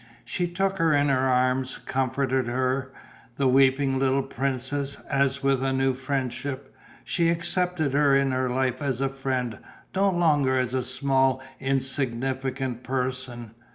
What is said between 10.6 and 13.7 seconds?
a small insignificant person.